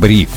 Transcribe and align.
Бриф. 0.00 0.30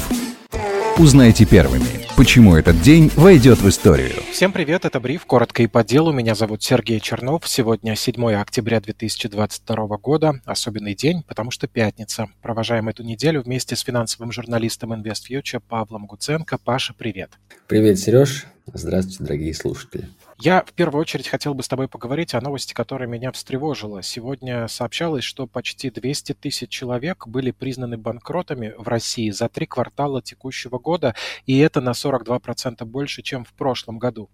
Узнайте 0.98 1.46
первыми, 1.46 2.06
почему 2.17 2.58
этот 2.58 2.82
день 2.82 3.09
войдет 3.16 3.59
в 3.59 3.70
историю. 3.70 4.12
Всем 4.30 4.51
привет, 4.51 4.83
это 4.83 5.00
Бриф, 5.00 5.25
коротко 5.25 5.64
и 5.64 5.67
по 5.67 5.85
делу. 5.85 6.12
Меня 6.12 6.35
зовут 6.35 6.62
Сергей 6.62 7.00
Чернов. 7.00 7.48
Сегодня 7.48 7.96
7 7.96 8.34
октября 8.34 8.82
2022 8.82 9.98
года, 10.00 10.41
особенный 10.44 10.96
день, 10.96 11.23
потому 11.23 11.50
что 11.50 11.68
пятница. 11.68 12.28
Провожаем 12.41 12.89
эту 12.89 13.04
неделю 13.04 13.41
вместе 13.41 13.78
с 13.78 13.80
финансовым 13.80 14.34
журналистом 14.34 14.91
InvestFuture 14.91 15.62
Павлом 15.66 16.07
Гуценко. 16.07 16.57
Паша, 16.57 16.93
привет. 16.93 17.32
Привет, 17.68 17.98
Сереж. 18.00 18.45
Здравствуйте, 18.73 19.23
дорогие 19.23 19.54
слушатели. 19.54 20.09
Я 20.39 20.63
в 20.63 20.73
первую 20.73 21.02
очередь 21.02 21.27
хотел 21.27 21.54
бы 21.54 21.61
с 21.61 21.68
тобой 21.68 21.88
поговорить 21.88 22.33
о 22.33 22.41
новости, 22.41 22.73
которая 22.73 23.07
меня 23.07 23.32
встревожила. 23.32 24.02
Сегодня 24.02 24.68
сообщалось, 24.68 25.23
что 25.23 25.45
почти 25.45 25.91
200 25.91 26.33
тысяч 26.33 26.70
человек 26.70 27.27
были 27.27 27.52
признаны 27.52 27.97
банкротами 27.97 28.74
в 28.77 28.88
России 28.88 29.29
за 29.29 29.47
три 29.47 29.68
квартала 29.68 30.21
текущего 30.24 30.79
года, 30.79 31.14
и 31.46 31.60
это 31.60 31.82
на 31.82 31.91
42% 31.91 32.83
больше, 32.85 33.21
чем 33.21 33.45
в 33.45 33.53
прошлом 33.53 33.99
году. 33.99 34.29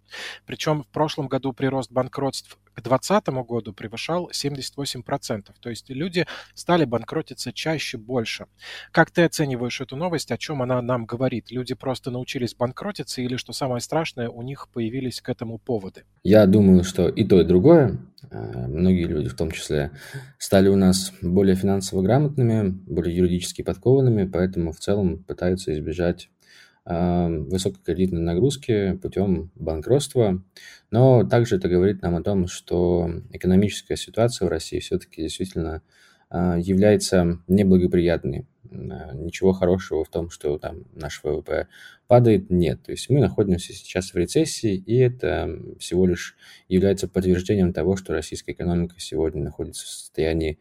Причем 0.45 0.84
в 0.84 0.88
прошлом 0.88 1.27
году 1.27 1.52
прирост 1.52 1.91
банкротств 1.91 2.57
к 2.80 2.84
2020 2.84 3.28
году 3.48 3.74
превышал 3.74 4.30
78%. 4.32 5.52
То 5.60 5.70
есть 5.70 5.90
люди 5.90 6.26
стали 6.54 6.86
банкротиться 6.86 7.54
чаще, 7.54 7.98
больше. 7.98 8.46
Как 8.92 9.12
ты 9.12 9.24
оцениваешь 9.24 9.82
эту 9.82 9.96
новость? 9.96 10.32
О 10.32 10.38
чем 10.38 10.62
она 10.62 10.82
нам 10.82 11.05
говорит? 11.05 11.52
Люди 11.52 11.74
просто 11.74 12.12
научились 12.12 12.55
банкротиться 12.55 13.22
или, 13.22 13.36
что 13.36 13.54
самое 13.54 13.82
страшное, 13.82 14.30
у 14.30 14.42
них 14.42 14.68
появились 14.70 15.22
к 15.22 15.30
этому 15.30 15.58
поводы? 15.58 16.04
Я 16.24 16.46
думаю, 16.46 16.84
что 16.84 17.08
и 17.10 17.24
то, 17.24 17.42
и 17.42 17.46
другое. 17.46 18.00
Э, 18.32 18.68
многие 18.68 19.05
люди, 19.05 19.30
в 19.30 19.36
том 19.36 19.52
числе, 19.52 19.91
стали 20.38 20.68
у 20.70 20.76
нас 20.76 21.14
более 21.22 21.55
финансово 21.55 22.02
грамотными, 22.02 22.70
более 22.70 23.16
юридически 23.16 23.62
подкованными, 23.62 24.26
поэтому 24.26 24.72
в 24.72 24.80
целом 24.80 25.24
пытаются 25.24 25.74
избежать 25.74 26.30
высокой 26.85 27.84
кредитной 27.84 28.22
нагрузки 28.22 28.98
путем 29.02 29.52
банкротства. 29.55 30.41
Но 30.91 31.24
также 31.24 31.58
это 31.58 31.70
говорит 31.70 32.02
нам 32.02 32.16
о 32.16 32.24
том, 32.24 32.48
что 32.48 33.10
экономическая 33.32 33.96
ситуация 33.96 34.48
в 34.48 34.49
России 34.49 34.80
все-таки 34.80 35.21
действительно 35.21 35.84
а, 36.30 36.58
является 36.58 37.40
неблагоприятной. 37.48 38.46
А, 38.71 39.13
ничего 39.13 39.52
хорошего 39.52 40.04
в 40.04 40.10
том, 40.10 40.30
что 40.30 40.58
там 40.58 40.84
наш 40.94 41.21
ВВП 41.24 41.68
падает, 42.08 42.49
нет. 42.49 42.84
То 42.84 42.91
есть 42.91 43.10
мы 43.10 43.20
находимся 43.20 43.74
сейчас 43.74 44.14
в 44.14 44.18
рецессии, 44.18 44.76
и 44.76 44.98
это 44.98 45.49
всего 45.80 46.05
лишь 46.05 46.36
является 46.68 47.08
подтверждением 47.08 47.74
того, 47.74 47.96
что 47.96 48.14
российская 48.14 48.52
экономика 48.52 48.96
сегодня 48.99 49.43
находится 49.43 49.86
в 49.86 49.90
состоянии 49.90 50.60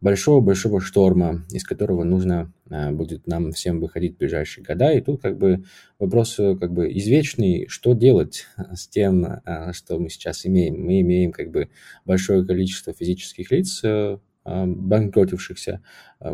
большого-большого 0.00 0.80
шторма, 0.80 1.44
из 1.50 1.64
которого 1.64 2.04
нужно 2.04 2.50
будет 2.70 3.26
нам 3.26 3.52
всем 3.52 3.80
выходить 3.80 4.14
в 4.14 4.18
ближайшие 4.18 4.64
года. 4.64 4.92
И 4.92 5.00
тут 5.00 5.20
как 5.20 5.36
бы 5.36 5.64
вопрос 5.98 6.38
э, 6.38 6.56
как 6.56 6.72
бы 6.72 6.92
извечный, 6.92 7.66
что 7.68 7.94
делать 7.94 8.46
с 8.74 8.86
тем, 8.88 9.40
что 9.72 9.98
мы 9.98 10.08
сейчас 10.08 10.46
имеем. 10.46 10.80
Мы 10.80 11.00
имеем 11.00 11.32
как 11.32 11.50
бы 11.50 11.68
большое 12.04 12.46
количество 12.46 12.92
физических 12.92 13.50
лиц, 13.50 13.80
э, 13.82 14.18
банкротившихся. 14.44 15.82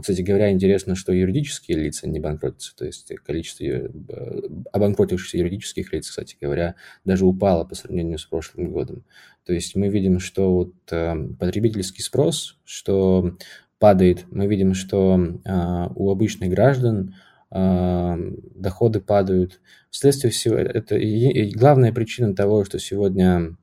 Кстати 0.01 0.23
говоря, 0.23 0.53
интересно, 0.53 0.95
что 0.95 1.13
юридические 1.13 1.79
лица 1.79 2.09
не 2.09 2.21
банкротятся, 2.21 2.75
то 2.77 2.87
есть 2.87 3.13
количество 3.17 3.65
э, 3.65 3.89
обанкротившихся 4.73 5.39
юридических 5.39 5.93
лиц, 5.93 6.09
кстати 6.09 6.37
говоря, 6.41 6.77
даже 7.05 7.27
упало 7.27 7.65
по 7.65 7.75
сравнению 7.75 8.19
с 8.19 8.25
прошлым 8.25 8.71
годом. 8.71 9.05
То 9.45 9.53
есть 9.53 9.75
мы 9.75 9.89
видим, 9.89 10.19
что 10.19 10.55
вот 10.55 10.75
потребительский 11.39 12.03
спрос, 12.03 12.59
что 12.65 13.37
падает, 13.87 14.27
мы 14.33 14.49
видим, 14.49 14.75
что 14.75 15.17
у 15.95 16.11
обычных 16.11 16.51
граждан 16.51 17.15
доходы 17.53 18.99
падают. 19.01 19.61
Вследствие 19.91 20.33
всего, 20.33 20.57
это 20.57 20.97
и 20.97 21.53
главная 21.55 21.93
причина 21.93 22.35
того, 22.35 22.65
что 22.65 22.81
сегодня 22.81 23.57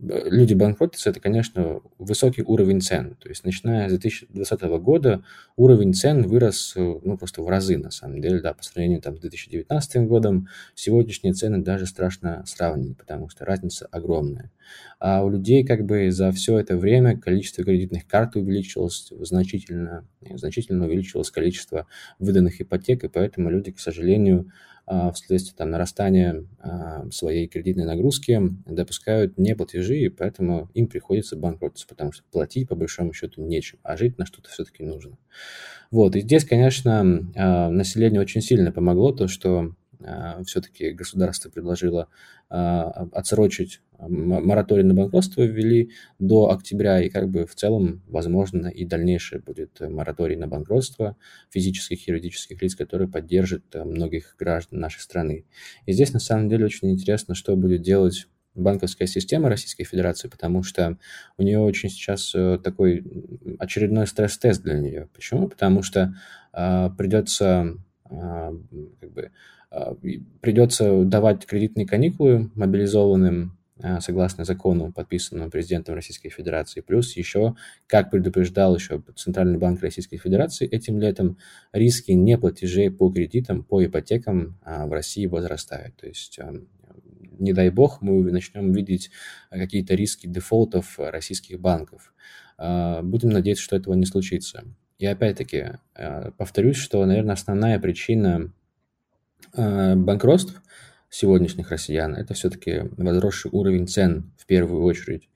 люди 0.00 0.54
банкротятся, 0.54 1.10
это, 1.10 1.20
конечно, 1.20 1.80
высокий 1.98 2.42
уровень 2.42 2.80
цен. 2.80 3.16
То 3.16 3.28
есть, 3.28 3.44
начиная 3.44 3.88
с 3.88 3.92
2020 3.92 4.62
года 4.80 5.22
уровень 5.56 5.94
цен 5.94 6.26
вырос 6.26 6.74
ну, 6.76 7.16
просто 7.16 7.42
в 7.42 7.48
разы, 7.48 7.78
на 7.78 7.90
самом 7.90 8.20
деле, 8.20 8.40
да, 8.40 8.54
по 8.54 8.62
сравнению 8.62 9.00
там, 9.00 9.16
с 9.16 9.20
2019 9.20 9.96
годом. 10.08 10.48
Сегодняшние 10.74 11.32
цены 11.32 11.58
даже 11.62 11.86
страшно 11.86 12.44
сравнить, 12.46 12.98
потому 12.98 13.28
что 13.28 13.44
разница 13.44 13.86
огромная. 13.90 14.50
А 14.98 15.22
у 15.22 15.30
людей 15.30 15.64
как 15.64 15.84
бы 15.84 16.10
за 16.10 16.32
все 16.32 16.58
это 16.58 16.76
время 16.76 17.18
количество 17.18 17.64
кредитных 17.64 18.06
карт 18.06 18.36
увеличилось 18.36 19.12
значительно, 19.20 20.06
значительно 20.34 20.86
увеличилось 20.86 21.30
количество 21.30 21.86
выданных 22.18 22.60
ипотек, 22.60 23.04
и 23.04 23.08
поэтому 23.08 23.50
люди, 23.50 23.70
к 23.70 23.78
сожалению, 23.78 24.50
вследствие 25.14 25.56
там, 25.56 25.70
нарастания 25.70 26.44
а, 26.58 27.10
своей 27.10 27.48
кредитной 27.48 27.84
нагрузки 27.86 28.40
допускают 28.66 29.38
неплатежи, 29.38 29.96
и 29.98 30.08
поэтому 30.08 30.68
им 30.74 30.88
приходится 30.88 31.36
банкротиться, 31.36 31.86
потому 31.86 32.12
что 32.12 32.22
платить 32.30 32.68
по 32.68 32.74
большому 32.74 33.12
счету 33.12 33.42
нечем, 33.42 33.78
а 33.82 33.96
жить 33.96 34.18
на 34.18 34.26
что-то 34.26 34.50
все-таки 34.50 34.84
нужно. 34.84 35.16
Вот, 35.90 36.16
и 36.16 36.20
здесь, 36.20 36.44
конечно, 36.44 37.30
а, 37.34 37.70
население 37.70 38.20
очень 38.20 38.42
сильно 38.42 38.72
помогло, 38.72 39.12
то, 39.12 39.28
что 39.28 39.60
а, 39.60 39.83
все-таки 40.44 40.90
государство 40.90 41.50
предложило 41.50 42.08
а, 42.48 43.08
отсрочить 43.12 43.80
мораторий 43.98 44.82
на 44.82 44.94
банкротство 44.94 45.42
ввели 45.42 45.90
до 46.18 46.50
октября, 46.50 47.02
и 47.02 47.08
как 47.08 47.28
бы 47.28 47.46
в 47.46 47.54
целом, 47.54 48.02
возможно, 48.06 48.66
и 48.66 48.84
дальнейшее 48.84 49.40
будет 49.40 49.80
мораторий 49.80 50.36
на 50.36 50.46
банкротство 50.46 51.16
физических 51.50 52.06
и 52.06 52.10
юридических 52.10 52.60
лиц, 52.60 52.74
который 52.74 53.08
поддержит 53.08 53.64
многих 53.74 54.36
граждан 54.38 54.80
нашей 54.80 55.00
страны. 55.00 55.46
И 55.86 55.92
здесь, 55.92 56.12
на 56.12 56.20
самом 56.20 56.48
деле, 56.48 56.66
очень 56.66 56.90
интересно, 56.90 57.34
что 57.34 57.56
будет 57.56 57.82
делать 57.82 58.26
банковская 58.54 59.06
система 59.06 59.48
Российской 59.48 59.84
Федерации, 59.84 60.28
потому 60.28 60.62
что 60.62 60.98
у 61.36 61.42
нее 61.42 61.58
очень 61.58 61.88
сейчас 61.88 62.32
э, 62.34 62.58
такой 62.62 63.04
очередной 63.58 64.06
стресс-тест 64.06 64.62
для 64.62 64.78
нее. 64.78 65.08
Почему? 65.12 65.48
Потому 65.48 65.82
что 65.82 66.14
э, 66.52 66.90
придется 66.96 67.76
как 68.08 69.12
бы, 69.12 69.30
а, 69.70 69.94
придется 70.40 71.04
давать 71.04 71.46
кредитные 71.46 71.86
каникулы 71.86 72.50
мобилизованным 72.54 73.58
а, 73.82 74.00
согласно 74.00 74.44
закону, 74.44 74.92
подписанному 74.92 75.50
президентом 75.50 75.94
Российской 75.94 76.28
Федерации. 76.28 76.80
Плюс 76.80 77.16
еще, 77.16 77.56
как 77.86 78.10
предупреждал 78.10 78.76
еще 78.76 79.02
Центральный 79.16 79.58
банк 79.58 79.80
Российской 79.82 80.18
Федерации, 80.18 80.68
этим 80.68 81.00
летом 81.00 81.38
риски 81.72 82.12
неплатежей 82.12 82.90
по 82.90 83.10
кредитам, 83.10 83.64
по 83.64 83.84
ипотекам 83.84 84.58
а, 84.62 84.86
в 84.86 84.92
России 84.92 85.26
возрастают. 85.26 85.96
То 85.96 86.06
есть, 86.06 86.38
не 87.38 87.52
дай 87.52 87.70
бог, 87.70 88.00
мы 88.00 88.30
начнем 88.30 88.72
видеть 88.72 89.10
какие-то 89.50 89.94
риски 89.94 90.28
дефолтов 90.28 90.98
российских 90.98 91.58
банков. 91.58 92.14
Будем 92.56 93.30
надеяться, 93.30 93.64
что 93.64 93.74
этого 93.74 93.94
не 93.94 94.06
случится. 94.06 94.62
И 94.98 95.06
опять-таки, 95.06 95.78
повторюсь, 96.36 96.76
что, 96.76 97.04
наверное, 97.04 97.34
основная 97.34 97.78
причина 97.80 98.52
Э, 99.56 99.94
банкротств 99.94 100.60
сегодняшних 101.10 101.70
россиян, 101.70 102.14
это 102.14 102.34
все-таки 102.34 102.90
возросший 102.96 103.50
уровень 103.52 103.86
цен 103.86 104.32
в 104.36 104.46
первую 104.46 104.82
очередь. 104.82 105.28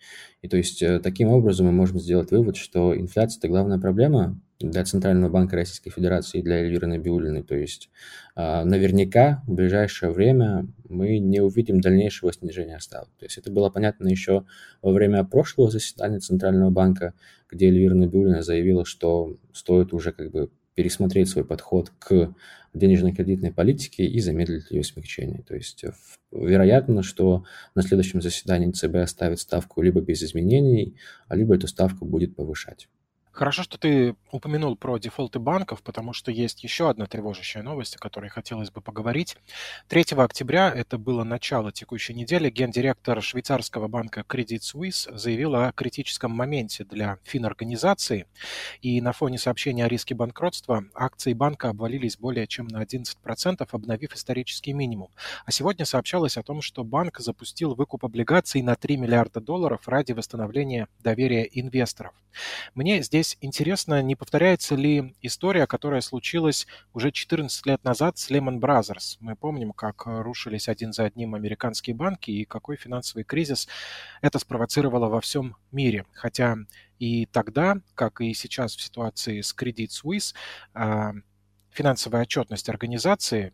И 0.42 0.48
то 0.48 0.56
есть 0.56 0.82
э, 0.82 0.98
таким 0.98 1.28
образом 1.28 1.66
мы 1.66 1.72
можем 1.72 2.00
сделать 2.00 2.30
вывод, 2.32 2.56
что 2.56 2.98
инфляция– 2.98 3.38
это 3.40 3.48
главная 3.48 3.78
проблема 3.78 4.40
для 4.60 4.84
Центрального 4.84 5.30
банка 5.30 5.56
Российской 5.56 5.90
Федерации 5.90 6.38
и 6.38 6.42
для 6.42 6.56
Эльвиры 6.56 6.88
Набиулиной. 6.88 7.44
То 7.44 7.54
есть 7.54 7.90
э, 8.34 8.64
наверняка 8.64 9.42
в 9.46 9.54
ближайшее 9.54 10.10
время 10.10 10.66
мы 10.88 11.18
не 11.18 11.40
увидим 11.40 11.80
дальнейшего 11.80 12.32
снижения 12.32 12.80
ставок. 12.80 13.08
То 13.18 13.26
есть 13.26 13.38
это 13.38 13.52
было 13.52 13.70
понятно 13.70 14.08
еще 14.08 14.44
во 14.82 14.92
время 14.92 15.22
прошлого 15.24 15.70
заседания 15.70 16.18
Центрального 16.18 16.70
банка, 16.70 17.14
где 17.48 17.68
Эльвира 17.68 17.94
Набиулина 17.94 18.42
заявила, 18.42 18.84
что 18.84 19.36
стоит 19.52 19.92
уже 19.92 20.12
как 20.12 20.32
бы 20.32 20.50
пересмотреть 20.74 21.28
свой 21.28 21.44
подход 21.44 21.92
к 21.98 22.34
денежно-кредитной 22.74 23.52
политике 23.52 24.04
и 24.04 24.20
замедлить 24.20 24.70
ее 24.70 24.82
смягчение. 24.82 25.42
То 25.42 25.54
есть 25.54 25.84
э, 25.84 25.92
вероятно, 26.32 27.04
что 27.04 27.44
на 27.76 27.82
следующем 27.82 28.20
заседании 28.20 28.72
ЦБ 28.72 28.96
оставит 28.96 29.38
ставку 29.38 29.82
либо 29.82 30.00
без 30.00 30.22
изменений, 30.24 30.96
а 31.28 31.36
либо 31.36 31.54
эту 31.54 31.68
ставку 31.68 32.04
будет 32.04 32.34
повышать. 32.34 32.88
Хорошо, 33.38 33.62
что 33.62 33.78
ты 33.78 34.16
упомянул 34.32 34.74
про 34.74 34.98
дефолты 34.98 35.38
банков, 35.38 35.84
потому 35.84 36.12
что 36.12 36.32
есть 36.32 36.64
еще 36.64 36.90
одна 36.90 37.06
тревожащая 37.06 37.62
новость, 37.62 37.94
о 37.94 38.00
которой 38.00 38.30
хотелось 38.30 38.72
бы 38.72 38.80
поговорить. 38.80 39.36
3 39.86 40.06
октября, 40.16 40.72
это 40.74 40.98
было 40.98 41.22
начало 41.22 41.70
текущей 41.70 42.14
недели, 42.14 42.50
гендиректор 42.50 43.22
швейцарского 43.22 43.86
банка 43.86 44.24
Credit 44.28 44.58
Suisse 44.58 45.16
заявил 45.16 45.54
о 45.54 45.70
критическом 45.70 46.32
моменте 46.32 46.82
для 46.82 47.18
финорганизации. 47.22 48.26
И 48.82 49.00
на 49.00 49.12
фоне 49.12 49.38
сообщения 49.38 49.84
о 49.84 49.88
риске 49.88 50.16
банкротства 50.16 50.86
акции 50.92 51.32
банка 51.32 51.68
обвалились 51.68 52.16
более 52.16 52.48
чем 52.48 52.66
на 52.66 52.82
11%, 52.82 53.68
обновив 53.70 54.14
исторический 54.16 54.72
минимум. 54.72 55.10
А 55.46 55.52
сегодня 55.52 55.84
сообщалось 55.84 56.36
о 56.38 56.42
том, 56.42 56.60
что 56.60 56.82
банк 56.82 57.20
запустил 57.20 57.76
выкуп 57.76 58.04
облигаций 58.04 58.62
на 58.62 58.74
3 58.74 58.96
миллиарда 58.96 59.40
долларов 59.40 59.86
ради 59.86 60.10
восстановления 60.10 60.88
доверия 61.04 61.48
инвесторов. 61.52 62.14
Мне 62.74 63.02
здесь 63.02 63.27
здесь 63.28 63.38
интересно, 63.40 64.00
не 64.02 64.16
повторяется 64.16 64.74
ли 64.74 65.14
история, 65.22 65.66
которая 65.66 66.00
случилась 66.00 66.66
уже 66.94 67.10
14 67.10 67.66
лет 67.66 67.84
назад 67.84 68.16
с 68.16 68.30
Lehman 68.30 68.58
Brothers. 68.58 69.16
Мы 69.20 69.36
помним, 69.36 69.72
как 69.72 70.04
рушились 70.06 70.68
один 70.68 70.92
за 70.92 71.04
одним 71.04 71.34
американские 71.34 71.94
банки 71.94 72.30
и 72.30 72.44
какой 72.44 72.76
финансовый 72.76 73.24
кризис 73.24 73.68
это 74.22 74.38
спровоцировало 74.38 75.08
во 75.08 75.20
всем 75.20 75.56
мире. 75.72 76.06
Хотя 76.12 76.56
и 76.98 77.26
тогда, 77.26 77.76
как 77.94 78.20
и 78.20 78.32
сейчас 78.32 78.74
в 78.74 78.80
ситуации 78.80 79.42
с 79.42 79.54
Credit 79.54 79.88
Suisse, 79.88 80.34
а, 80.74 81.12
финансовая 81.70 82.22
отчетность 82.22 82.68
организации 82.68 83.52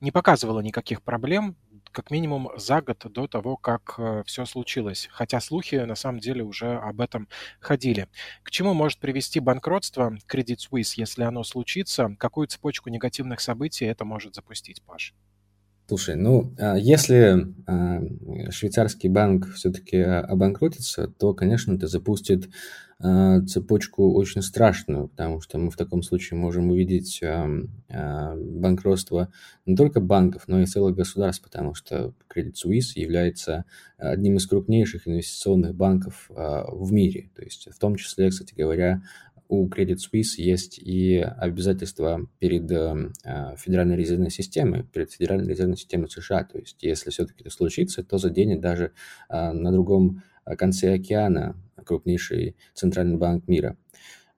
не 0.00 0.10
показывала 0.10 0.60
никаких 0.60 1.02
проблем, 1.02 1.56
как 1.92 2.10
минимум 2.10 2.50
за 2.56 2.80
год 2.82 3.06
до 3.12 3.26
того, 3.26 3.56
как 3.56 3.94
э, 3.98 4.22
все 4.26 4.44
случилось. 4.46 5.08
Хотя 5.12 5.40
слухи 5.40 5.76
на 5.76 5.94
самом 5.94 6.20
деле 6.20 6.42
уже 6.42 6.74
об 6.74 7.00
этом 7.00 7.28
ходили. 7.60 8.08
К 8.42 8.50
чему 8.50 8.74
может 8.74 8.98
привести 8.98 9.40
банкротство 9.40 10.16
Credit 10.28 10.58
Suisse, 10.70 10.94
если 10.96 11.22
оно 11.22 11.44
случится? 11.44 12.14
Какую 12.18 12.46
цепочку 12.46 12.90
негативных 12.90 13.40
событий 13.40 13.84
это 13.84 14.04
может 14.04 14.34
запустить, 14.34 14.82
Паш? 14.82 15.14
Слушай, 15.90 16.14
ну, 16.14 16.54
а, 16.56 16.76
если 16.76 17.48
а, 17.66 18.00
швейцарский 18.50 19.08
банк 19.08 19.52
все-таки 19.54 19.98
обанкротится, 19.98 21.08
то, 21.08 21.34
конечно, 21.34 21.74
это 21.74 21.88
запустит 21.88 22.48
а, 23.00 23.40
цепочку 23.40 24.12
очень 24.12 24.40
страшную, 24.42 25.08
потому 25.08 25.40
что 25.40 25.58
мы 25.58 25.72
в 25.72 25.76
таком 25.76 26.04
случае 26.04 26.38
можем 26.38 26.70
увидеть 26.70 27.20
банкротство 27.88 29.32
не 29.66 29.74
только 29.74 29.98
банков, 29.98 30.44
но 30.46 30.60
и 30.60 30.66
целых 30.66 30.94
государств, 30.94 31.42
потому 31.42 31.74
что 31.74 32.14
Credit 32.32 32.52
Suisse 32.52 32.92
является 32.94 33.64
одним 33.98 34.36
из 34.36 34.46
крупнейших 34.46 35.08
инвестиционных 35.08 35.74
банков 35.74 36.30
в 36.30 36.92
мире. 36.92 37.30
То 37.34 37.42
есть 37.42 37.68
в 37.68 37.78
том 37.80 37.96
числе, 37.96 38.30
кстати 38.30 38.54
говоря, 38.54 39.02
у 39.50 39.68
Credit 39.68 39.96
Suisse 39.96 40.36
есть 40.38 40.78
и 40.78 41.18
обязательства 41.18 42.28
перед 42.38 42.70
э, 42.70 43.10
Федеральной 43.58 43.96
резервной 43.96 44.30
системой, 44.30 44.84
перед 44.84 45.10
Федеральной 45.10 45.48
резервной 45.48 45.76
системой 45.76 46.08
США. 46.08 46.44
То 46.44 46.58
есть, 46.58 46.82
если 46.82 47.10
все-таки 47.10 47.42
это 47.42 47.50
случится, 47.50 48.04
то 48.04 48.16
заденет 48.16 48.60
даже 48.60 48.92
э, 49.28 49.52
на 49.52 49.72
другом 49.72 50.22
конце 50.56 50.94
океана 50.94 51.56
крупнейший 51.84 52.56
центральный 52.74 53.16
банк 53.16 53.48
мира. 53.48 53.76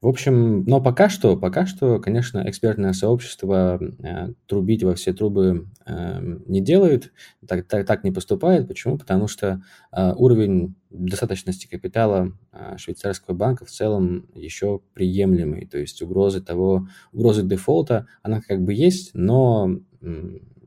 В 0.03 0.09
общем, 0.09 0.65
но 0.65 0.83
пока 0.83 1.09
что, 1.09 1.37
пока 1.37 1.65
что, 1.65 2.01
конечно, 2.01 2.43
экспертное 2.49 2.93
сообщество 2.93 3.81
э, 3.81 4.33
трубить 4.47 4.83
во 4.83 4.97
все 4.97 5.13
трубы 5.13 5.69
э, 5.87 6.21
не 6.47 6.61
делает, 6.61 7.13
так, 7.47 7.69
так, 7.69 7.87
так 7.87 8.03
не 8.03 8.11
поступает. 8.11 8.67
Почему? 8.67 8.99
Потому 8.99 9.29
что 9.29 9.63
э, 9.93 10.13
уровень 10.17 10.75
достаточности 10.91 11.69
капитала 11.69 12.33
э, 12.51 12.77
швейцарского 12.79 13.35
банка 13.37 13.65
в 13.65 13.71
целом 13.71 14.27
еще 14.35 14.81
приемлемый. 14.93 15.67
То 15.67 15.79
есть 15.79 16.03
угрозы 16.03 16.41
того, 16.41 16.89
угрозы 17.13 17.45
дефолта, 17.45 18.09
она 18.25 18.41
как 18.41 18.61
бы 18.61 18.75
есть, 18.75 19.13
но 19.15 19.71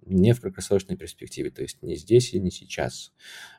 не 0.06 0.34
в 0.34 0.42
краткосрочной 0.42 0.96
перспективе, 0.96 1.50
то 1.50 1.62
есть 1.62 1.82
не 1.82 1.96
здесь 1.96 2.34
и 2.34 2.40
не 2.40 2.52
сейчас. 2.52 3.12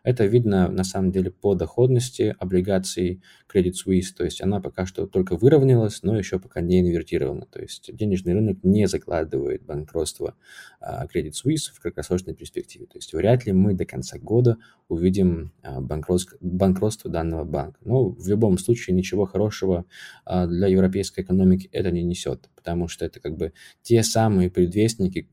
Это 0.03 0.27
видно 0.27 0.69
на 0.69 0.85
самом 0.85 1.13
деле 1.13 1.31
по 1.31 1.55
доходности 1.55 2.35
облигаций 2.39 3.23
Credit 3.53 3.73
Suisse, 3.73 4.15
то 4.17 4.25
есть 4.25 4.41
она 4.41 4.61
пока 4.61 4.87
что 4.87 5.07
только 5.07 5.37
выровнялась, 5.37 6.03
но 6.03 6.17
еще 6.17 6.39
пока 6.39 6.61
не 6.61 6.81
инвертирована, 6.81 7.47
то 7.47 7.61
есть 7.61 7.95
денежный 7.95 8.35
рынок 8.35 8.59
не 8.63 8.87
закладывает 8.87 9.65
банкротство 9.65 10.35
а, 10.81 11.07
Credit 11.07 11.33
Suisse 11.33 11.73
в 11.73 11.81
краткосрочной 11.81 12.35
перспективе, 12.35 12.87
то 12.87 12.99
есть 12.99 13.13
вряд 13.13 13.47
ли 13.47 13.53
мы 13.53 13.75
до 13.75 13.85
конца 13.85 14.19
года 14.19 14.57
увидим 14.89 15.53
а, 15.63 15.81
банкротство, 15.81 16.37
банкротство 16.41 17.11
данного 17.11 17.45
банка. 17.45 17.79
Но 17.85 18.09
в 18.11 18.29
любом 18.29 18.59
случае 18.59 18.95
ничего 18.95 19.27
хорошего 19.27 19.85
а, 20.25 20.47
для 20.47 20.69
европейской 20.69 21.23
экономики 21.23 21.69
это 21.73 21.91
не 21.91 22.03
несет, 22.03 22.49
потому 22.67 22.89
что 22.89 23.05
это 23.05 23.21
как 23.21 23.37
бы 23.37 23.53
те 23.83 24.03
самые 24.03 24.51
предвестники 24.51 25.29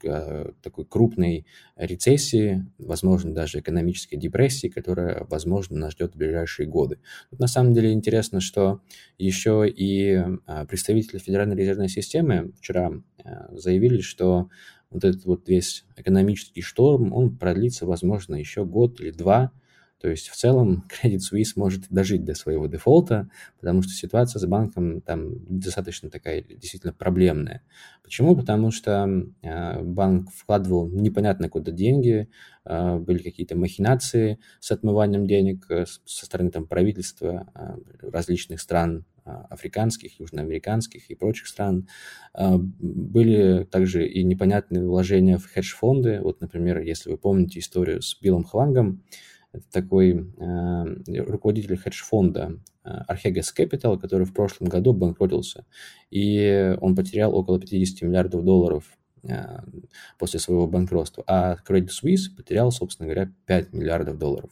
такой 0.62 0.85
крупной 0.85 1.47
рецессии, 1.75 2.63
возможно, 2.77 3.33
даже 3.33 3.57
экономической 3.57 4.18
депрессии, 4.18 4.68
которая, 4.68 5.25
возможно, 5.27 5.80
нас 5.80 5.94
ждет 5.94 6.13
в 6.13 6.18
ближайшие 6.18 6.68
годы. 6.68 7.00
Тут 7.31 7.39
на 7.39 7.47
самом 7.47 7.74
деле 7.74 7.91
интересно, 7.91 8.39
что 8.39 8.81
еще 9.18 9.68
и 9.68 10.24
а, 10.45 10.65
представители 10.65 11.18
Федеральной 11.18 11.56
резервной 11.56 11.89
системы 11.89 12.51
вчера 12.59 12.91
а, 13.24 13.50
заявили, 13.51 14.01
что 14.01 14.50
вот 14.91 15.03
этот 15.03 15.25
вот 15.25 15.50
весь 15.50 15.85
экономический 15.97 16.62
шторм, 16.62 17.13
он 17.13 17.35
продлится, 17.35 17.88
возможно, 17.88 18.35
еще 18.35 18.63
год 18.63 19.01
или 19.01 19.09
два, 19.09 19.51
то 20.04 20.10
есть 20.10 20.28
в 20.28 20.36
целом 20.36 20.84
Credit 21.04 21.20
Suisse 21.20 21.54
может 21.56 21.86
дожить 21.90 22.26
до 22.26 22.36
своего 22.36 22.68
дефолта, 22.68 23.30
потому 23.62 23.82
что 23.84 23.94
ситуация 23.94 24.38
с 24.38 24.46
банком 24.46 25.00
там 25.00 25.36
достаточно 25.48 26.10
такая 26.10 26.42
действительно 26.42 26.92
проблемная. 26.92 27.64
Почему? 28.04 28.36
Потому 28.36 28.72
что 28.72 29.10
э, 29.42 29.82
банк 29.82 30.30
вкладывал 30.36 30.90
непонятно 30.90 31.48
куда 31.48 31.72
деньги, 31.72 32.28
э, 32.66 32.98
были 32.98 33.20
какие-то 33.20 33.56
махинации 33.56 34.40
с 34.60 34.72
отмыванием 34.72 35.26
денег 35.26 35.66
э, 35.70 35.86
со 36.04 36.26
стороны 36.26 36.52
там, 36.52 36.68
правительства 36.68 37.48
э, 37.56 38.10
различных 38.12 38.60
стран, 38.60 39.06
африканских, 39.24 40.20
южноамериканских 40.20 41.10
и 41.10 41.16
прочих 41.16 41.48
стран. 41.48 41.88
Были 42.38 43.64
также 43.64 44.06
и 44.06 44.22
непонятные 44.22 44.86
вложения 44.86 45.38
в 45.38 45.46
хедж-фонды. 45.46 46.20
Вот, 46.20 46.42
например, 46.42 46.82
если 46.82 47.10
вы 47.10 47.18
помните 47.18 47.60
историю 47.60 48.02
с 48.02 48.20
Биллом 48.20 48.44
Хвангом, 48.44 49.02
это 49.54 49.66
такой 49.72 50.34
э, 50.38 51.22
руководитель 51.22 51.78
хедж-фонда 51.78 52.60
э, 52.84 52.90
Archegos 53.08 53.54
Capital, 53.56 54.00
который 54.00 54.26
в 54.26 54.34
прошлом 54.34 54.68
году 54.68 54.94
банкротился. 54.94 55.66
И 56.10 56.76
он 56.82 56.96
потерял 56.96 57.36
около 57.36 57.60
50 57.60 58.02
миллиардов 58.02 58.44
долларов 58.44 58.84
э, 59.22 59.60
после 60.18 60.40
своего 60.40 60.68
банкротства. 60.68 61.24
А 61.28 61.58
Credit 61.68 61.90
Suisse 61.90 62.36
потерял, 62.36 62.72
собственно 62.72 63.08
говоря, 63.08 63.32
5 63.46 63.74
миллиардов 63.74 64.18
долларов. 64.18 64.50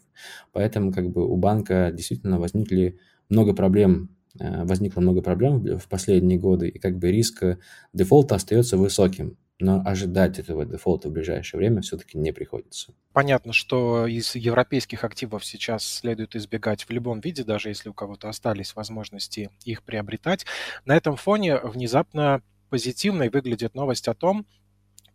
Поэтому 0.52 0.94
как 0.94 1.10
бы 1.10 1.28
у 1.28 1.36
банка 1.36 1.92
действительно 1.92 2.40
возникли 2.40 3.00
много 3.28 3.56
проблем 3.56 4.16
э, 4.40 4.64
возникло 4.66 5.02
много 5.02 5.24
проблем 5.24 5.66
в 5.80 5.90
последние 5.90 6.38
годы, 6.38 6.70
и 6.70 6.78
как 6.78 7.00
бы 7.00 7.12
риск 7.12 7.44
дефолта 7.92 8.36
остается 8.36 8.78
высоким 8.78 9.38
но 9.62 9.82
ожидать 9.86 10.40
этого 10.40 10.66
дефолта 10.66 11.10
в 11.10 11.12
ближайшее 11.12 11.60
время 11.60 11.82
все-таки 11.82 12.18
не 12.18 12.32
приходится. 12.32 12.94
Понятно, 13.14 13.54
что 13.54 14.08
из 14.08 14.36
европейских 14.36 15.04
активов 15.04 15.46
сейчас 15.46 15.86
следует 15.86 16.36
избегать 16.36 16.84
в 16.84 16.90
любом 16.90 17.20
виде, 17.20 17.44
даже 17.44 17.70
если 17.70 17.90
у 17.90 17.94
кого-то 17.94 18.30
остались 18.30 18.76
возможности 18.76 19.50
их 19.64 19.84
приобретать. 19.84 20.46
На 20.86 20.96
этом 20.96 21.16
фоне 21.16 21.58
внезапно 21.58 22.42
позитивной 22.70 23.30
выглядит 23.30 23.76
новость 23.76 24.08
о 24.08 24.14
том, 24.14 24.46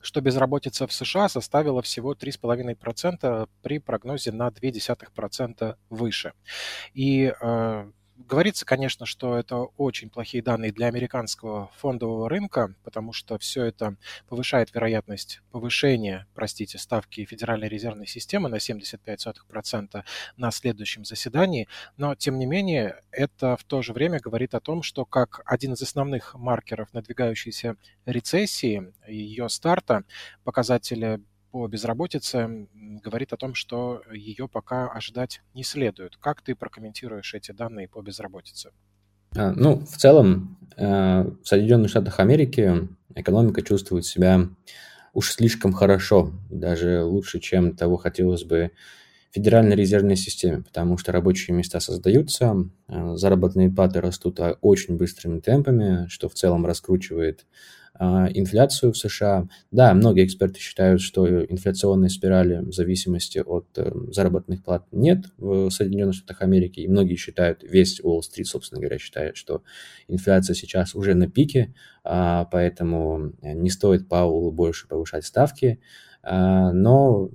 что 0.00 0.20
безработица 0.20 0.86
в 0.86 0.92
США 0.92 1.28
составила 1.28 1.82
всего 1.82 2.14
3,5% 2.14 3.48
при 3.62 3.78
прогнозе 3.78 4.30
на 4.30 4.48
0,2% 4.48 5.76
выше. 5.90 6.32
И 6.94 7.32
э, 7.40 7.90
Говорится, 8.18 8.64
конечно, 8.64 9.04
что 9.04 9.36
это 9.36 9.56
очень 9.76 10.08
плохие 10.08 10.42
данные 10.42 10.72
для 10.72 10.86
американского 10.86 11.70
фондового 11.76 12.30
рынка, 12.30 12.74
потому 12.82 13.12
что 13.12 13.36
все 13.38 13.64
это 13.64 13.96
повышает 14.26 14.74
вероятность 14.74 15.42
повышения, 15.50 16.26
простите, 16.34 16.78
ставки 16.78 17.26
Федеральной 17.26 17.68
резервной 17.68 18.06
системы 18.06 18.48
на 18.48 18.56
75% 18.56 20.02
на 20.38 20.50
следующем 20.50 21.04
заседании. 21.04 21.68
Но, 21.98 22.14
тем 22.14 22.38
не 22.38 22.46
менее, 22.46 23.02
это 23.10 23.54
в 23.58 23.64
то 23.64 23.82
же 23.82 23.92
время 23.92 24.18
говорит 24.18 24.54
о 24.54 24.60
том, 24.60 24.82
что 24.82 25.04
как 25.04 25.42
один 25.44 25.74
из 25.74 25.82
основных 25.82 26.34
маркеров 26.34 26.94
надвигающейся 26.94 27.76
рецессии, 28.06 28.94
ее 29.06 29.50
старта, 29.50 30.04
показатели 30.42 31.20
по 31.56 31.66
безработице 31.68 32.68
говорит 33.02 33.32
о 33.32 33.38
том, 33.38 33.54
что 33.54 34.02
ее 34.12 34.46
пока 34.46 34.88
ожидать 34.88 35.40
не 35.54 35.64
следует. 35.64 36.18
Как 36.18 36.42
ты 36.42 36.54
прокомментируешь 36.54 37.32
эти 37.32 37.52
данные 37.52 37.88
по 37.88 38.02
безработице? 38.02 38.72
А, 39.34 39.52
ну, 39.52 39.78
в 39.78 39.96
целом, 39.96 40.58
э, 40.76 41.22
в 41.22 41.48
Соединенных 41.48 41.88
Штатах 41.88 42.20
Америки 42.20 42.88
экономика 43.14 43.62
чувствует 43.62 44.04
себя 44.04 44.50
уж 45.14 45.32
слишком 45.32 45.72
хорошо, 45.72 46.30
даже 46.50 47.02
лучше, 47.04 47.40
чем 47.40 47.74
того 47.74 47.96
хотелось 47.96 48.44
бы 48.44 48.72
Федеральной 49.30 49.76
резервной 49.76 50.16
системе, 50.16 50.62
потому 50.62 50.98
что 50.98 51.10
рабочие 51.10 51.56
места 51.56 51.80
создаются, 51.80 52.54
э, 52.88 53.16
заработные 53.16 53.70
платы 53.70 54.02
растут 54.02 54.40
очень 54.60 54.98
быстрыми 54.98 55.40
темпами, 55.40 56.06
что 56.08 56.28
в 56.28 56.34
целом 56.34 56.66
раскручивает 56.66 57.46
инфляцию 57.98 58.92
в 58.92 58.96
США. 58.96 59.48
Да, 59.70 59.94
многие 59.94 60.24
эксперты 60.24 60.60
считают, 60.60 61.00
что 61.00 61.44
инфляционной 61.44 62.10
спирали 62.10 62.58
в 62.58 62.72
зависимости 62.72 63.38
от 63.38 63.66
э, 63.76 63.92
заработных 64.12 64.62
плат 64.62 64.86
нет 64.92 65.26
в 65.38 65.70
Соединенных 65.70 66.14
Штатах 66.14 66.42
Америки, 66.42 66.80
и 66.80 66.88
многие 66.88 67.16
считают, 67.16 67.62
весь 67.62 68.00
Уолл-стрит, 68.00 68.46
собственно 68.46 68.80
говоря, 68.80 68.98
считает, 68.98 69.36
что 69.36 69.62
инфляция 70.08 70.54
сейчас 70.54 70.94
уже 70.94 71.14
на 71.14 71.28
пике, 71.28 71.74
а, 72.04 72.44
поэтому 72.46 73.32
не 73.42 73.70
стоит 73.70 74.08
Паулу 74.08 74.52
больше 74.52 74.88
повышать 74.88 75.24
ставки, 75.24 75.80
а, 76.22 76.72
но 76.72 77.30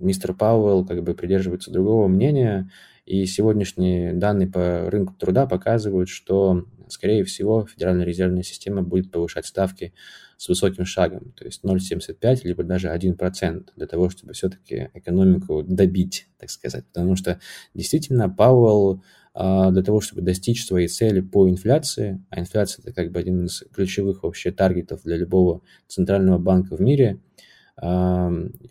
мистер 0.00 0.34
Пауэлл 0.34 0.86
как 0.86 1.02
бы 1.02 1.14
придерживается 1.14 1.70
другого 1.70 2.08
мнения, 2.08 2.70
и 3.04 3.24
сегодняшние 3.26 4.12
данные 4.12 4.48
по 4.48 4.90
рынку 4.90 5.14
труда 5.18 5.46
показывают, 5.46 6.08
что 6.08 6.66
скорее 6.90 7.24
всего, 7.24 7.66
Федеральная 7.66 8.04
резервная 8.04 8.42
система 8.42 8.82
будет 8.82 9.10
повышать 9.10 9.46
ставки 9.46 9.92
с 10.36 10.48
высоким 10.48 10.84
шагом, 10.84 11.32
то 11.36 11.44
есть 11.44 11.64
0,75 11.64 12.40
либо 12.44 12.62
даже 12.62 12.88
1% 12.88 13.70
для 13.74 13.86
того, 13.86 14.08
чтобы 14.10 14.34
все-таки 14.34 14.90
экономику 14.94 15.62
добить, 15.62 16.28
так 16.38 16.50
сказать. 16.50 16.84
Потому 16.86 17.16
что 17.16 17.40
действительно 17.74 18.28
Пауэлл 18.28 19.02
а, 19.34 19.70
для 19.70 19.82
того, 19.82 20.00
чтобы 20.00 20.22
достичь 20.22 20.64
своей 20.64 20.88
цели 20.88 21.20
по 21.20 21.48
инфляции, 21.48 22.24
а 22.30 22.40
инфляция 22.40 22.82
это 22.82 22.92
как 22.92 23.10
бы 23.10 23.18
один 23.18 23.46
из 23.46 23.64
ключевых 23.74 24.22
вообще 24.22 24.52
таргетов 24.52 25.02
для 25.02 25.16
любого 25.16 25.62
центрального 25.88 26.38
банка 26.38 26.76
в 26.76 26.80
мире, 26.80 27.20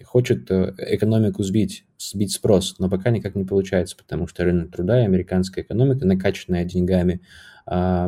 хочет 0.03 0.51
э, 0.51 0.75
экономику 0.79 1.41
сбить, 1.43 1.86
сбить 1.97 2.33
спрос, 2.33 2.75
но 2.77 2.89
пока 2.89 3.09
никак 3.09 3.36
не 3.36 3.45
получается, 3.45 3.95
потому 3.95 4.27
что 4.27 4.43
рынок 4.43 4.71
труда 4.71 5.01
и 5.01 5.05
американская 5.05 5.63
экономика, 5.63 6.05
накачанная 6.05 6.65
деньгами, 6.65 7.13
а, 7.13 7.56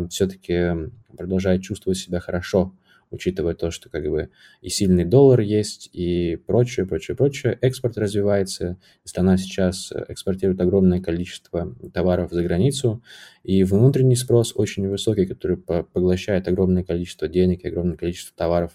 все-таки 0.09 0.91
продолжает 1.15 1.61
чувствовать 1.61 1.97
себя 1.97 2.19
хорошо 2.19 2.73
учитывая 3.11 3.55
то, 3.55 3.71
что 3.71 3.89
как 3.89 4.07
бы 4.07 4.29
и 4.61 4.69
сильный 4.69 5.05
доллар 5.05 5.39
есть, 5.39 5.89
и 5.93 6.35
прочее, 6.35 6.85
прочее, 6.85 7.15
прочее. 7.15 7.57
Экспорт 7.61 7.97
развивается, 7.97 8.77
страна 9.03 9.37
сейчас 9.37 9.91
экспортирует 10.07 10.61
огромное 10.61 11.01
количество 11.01 11.75
товаров 11.93 12.31
за 12.31 12.43
границу, 12.43 13.01
и 13.43 13.63
внутренний 13.63 14.15
спрос 14.15 14.53
очень 14.55 14.87
высокий, 14.87 15.25
который 15.25 15.57
поглощает 15.57 16.47
огромное 16.47 16.83
количество 16.83 17.27
денег 17.27 17.63
и 17.63 17.69
огромное 17.69 17.97
количество 17.97 18.35
товаров 18.35 18.73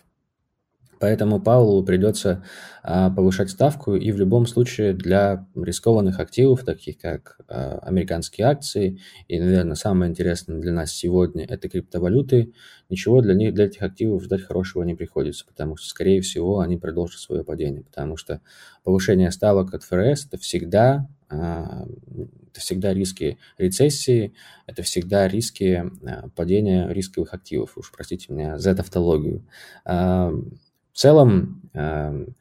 Поэтому 0.98 1.40
Паулу 1.40 1.84
придется 1.84 2.44
а, 2.82 3.10
повышать 3.10 3.50
ставку, 3.50 3.94
и 3.94 4.12
в 4.12 4.18
любом 4.18 4.46
случае 4.46 4.92
для 4.92 5.46
рискованных 5.54 6.20
активов, 6.20 6.64
таких 6.64 6.98
как 6.98 7.38
а, 7.48 7.78
американские 7.82 8.46
акции, 8.46 9.00
и, 9.28 9.38
наверное, 9.38 9.74
самое 9.74 10.10
интересное 10.10 10.60
для 10.60 10.72
нас 10.72 10.92
сегодня– 10.92 11.44
это 11.48 11.68
криптовалюты, 11.68 12.52
ничего 12.90 13.20
для, 13.20 13.34
них, 13.34 13.54
для 13.54 13.66
этих 13.66 13.82
активов 13.82 14.22
ждать 14.22 14.42
хорошего 14.42 14.82
не 14.82 14.94
приходится, 14.94 15.46
потому 15.46 15.76
что, 15.76 15.88
скорее 15.88 16.20
всего, 16.20 16.60
они 16.60 16.76
продолжат 16.76 17.20
свое 17.20 17.44
падение, 17.44 17.82
потому 17.82 18.16
что 18.16 18.40
повышение 18.82 19.30
ставок 19.30 19.74
от 19.74 19.82
ФРС– 19.82 20.26
это 20.28 20.38
всегда 20.38 21.08
а, 21.28 21.86
это 22.50 22.60
всегда 22.60 22.94
риски 22.94 23.38
рецессии, 23.58 24.34
это 24.66 24.82
всегда 24.82 25.26
риски 25.26 25.90
падения 26.36 26.88
рисковых 26.88 27.34
активов. 27.34 27.76
Уж 27.76 27.90
простите 27.90 28.32
меня 28.32 28.58
за 28.58 28.76
тавтологию. 28.76 29.44
В 30.94 30.98
целом, 30.98 31.60
эм, 31.74 32.36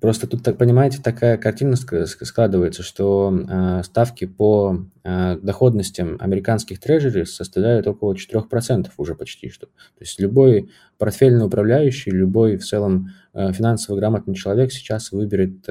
просто 0.00 0.26
тут, 0.26 0.42
так 0.42 0.58
понимаете, 0.58 1.00
такая 1.00 1.38
картина 1.38 1.76
складывается, 1.76 2.82
что 2.82 3.32
э, 3.32 3.82
ставки 3.84 4.24
по 4.26 4.84
э, 5.04 5.38
доходностям 5.40 6.16
американских 6.18 6.80
трежери 6.80 7.22
составляют 7.22 7.86
около 7.86 8.14
4% 8.14 8.90
уже 8.96 9.14
почти 9.14 9.48
что. 9.48 9.66
То 9.66 10.00
есть 10.00 10.18
любой 10.18 10.70
портфельный 10.98 11.46
управляющий, 11.46 12.10
любой 12.10 12.56
в 12.56 12.64
целом 12.64 13.10
э, 13.32 13.52
финансово 13.52 13.96
грамотный 13.96 14.34
человек 14.34 14.72
сейчас 14.72 15.12
выберет 15.12 15.64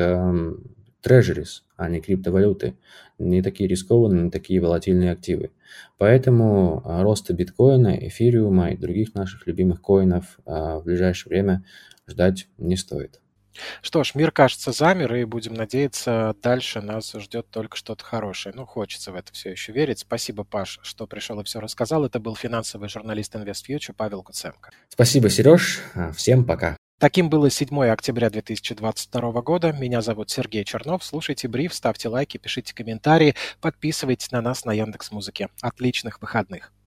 трежерис, 1.01 1.65
а 1.75 1.89
не 1.89 1.99
криптовалюты, 1.99 2.77
не 3.19 3.41
такие 3.41 3.67
рискованные, 3.67 4.23
не 4.23 4.31
такие 4.31 4.61
волатильные 4.61 5.11
активы. 5.11 5.51
Поэтому 5.97 6.81
роста 6.85 7.33
биткоина, 7.33 8.07
эфириума 8.07 8.69
и 8.69 8.77
других 8.77 9.13
наших 9.13 9.45
любимых 9.45 9.81
коинов 9.81 10.39
в 10.45 10.83
ближайшее 10.85 11.29
время 11.29 11.63
ждать 12.13 12.47
не 12.57 12.77
стоит. 12.77 13.19
Что 13.83 14.03
ж, 14.03 14.15
мир, 14.15 14.31
кажется, 14.31 14.71
замер, 14.71 15.13
и 15.13 15.25
будем 15.25 15.53
надеяться, 15.53 16.35
дальше 16.41 16.81
нас 16.81 17.13
ждет 17.13 17.47
только 17.51 17.77
что-то 17.77 18.03
хорошее. 18.03 18.55
Ну, 18.55 18.65
хочется 18.65 19.11
в 19.11 19.15
это 19.15 19.31
все 19.31 19.51
еще 19.51 19.71
верить. 19.71 19.99
Спасибо, 19.99 20.43
Паш, 20.43 20.79
что 20.81 21.05
пришел 21.05 21.39
и 21.39 21.43
все 21.43 21.59
рассказал. 21.59 22.03
Это 22.03 22.19
был 22.19 22.35
финансовый 22.35 22.89
журналист 22.89 23.35
InvestFuture 23.35 23.93
Павел 23.95 24.23
Куценко. 24.23 24.71
Спасибо, 24.89 25.29
Сереж. 25.29 25.81
Всем 26.15 26.45
пока. 26.45 26.77
Таким 26.99 27.29
было 27.29 27.51
7 27.51 27.85
октября 27.85 28.31
2022 28.31 29.41
года. 29.41 29.71
Меня 29.71 30.01
зовут 30.01 30.31
Сергей 30.31 30.63
Чернов. 30.63 31.03
Слушайте 31.03 31.47
бриф, 31.47 31.75
ставьте 31.75 32.09
лайки, 32.09 32.37
пишите 32.37 32.73
комментарии, 32.73 33.35
подписывайтесь 33.61 34.31
на 34.31 34.41
нас 34.41 34.65
на 34.65 34.73
Яндекс 34.73 35.11
Музыке. 35.11 35.49
Отличных 35.61 36.21
выходных! 36.21 36.72